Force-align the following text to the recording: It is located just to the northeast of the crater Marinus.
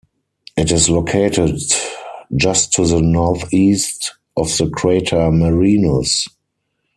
It 0.57 0.71
is 0.71 0.89
located 0.89 1.61
just 2.35 2.73
to 2.73 2.87
the 2.87 2.99
northeast 3.03 4.15
of 4.35 4.47
the 4.57 4.67
crater 4.67 5.29
Marinus. 5.29 6.27